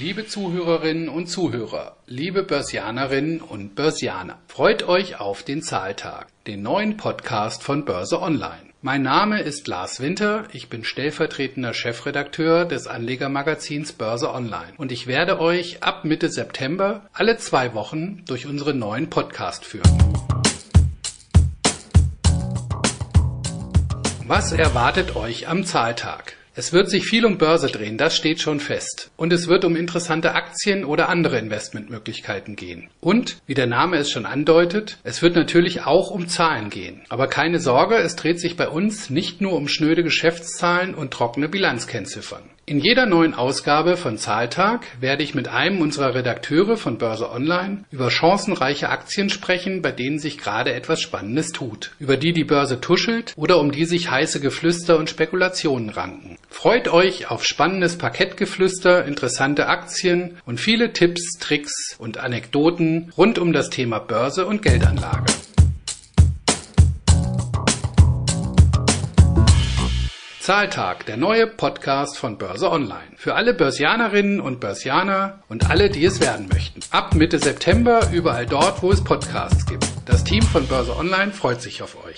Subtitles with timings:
[0.00, 6.96] Liebe Zuhörerinnen und Zuhörer, liebe Börsianerinnen und Börsianer, freut euch auf den Zahltag, den neuen
[6.96, 8.62] Podcast von Börse Online.
[8.80, 15.08] Mein Name ist Lars Winter, ich bin stellvertretender Chefredakteur des Anlegermagazins Börse Online und ich
[15.08, 19.98] werde euch ab Mitte September alle zwei Wochen durch unseren neuen Podcast führen.
[24.28, 26.36] Was erwartet euch am Zahltag?
[26.58, 29.12] Es wird sich viel um Börse drehen, das steht schon fest.
[29.16, 32.90] Und es wird um interessante Aktien oder andere Investmentmöglichkeiten gehen.
[33.00, 37.02] Und, wie der Name es schon andeutet, es wird natürlich auch um Zahlen gehen.
[37.10, 41.48] Aber keine Sorge, es dreht sich bei uns nicht nur um schnöde Geschäftszahlen und trockene
[41.48, 42.42] Bilanzkennziffern.
[42.68, 47.84] In jeder neuen Ausgabe von Zahltag werde ich mit einem unserer Redakteure von Börse Online
[47.90, 52.78] über chancenreiche Aktien sprechen, bei denen sich gerade etwas Spannendes tut, über die die Börse
[52.78, 56.36] tuschelt oder um die sich heiße Geflüster und Spekulationen ranken.
[56.50, 63.54] Freut euch auf spannendes Parkettgeflüster, interessante Aktien und viele Tipps, Tricks und Anekdoten rund um
[63.54, 65.24] das Thema Börse und Geldanlage.
[70.48, 73.10] Zahltag, der neue Podcast von Börse Online.
[73.16, 76.80] Für alle Börsianerinnen und Börsianer und alle, die es werden möchten.
[76.90, 79.86] Ab Mitte September überall dort, wo es Podcasts gibt.
[80.06, 82.16] Das Team von Börse Online freut sich auf euch.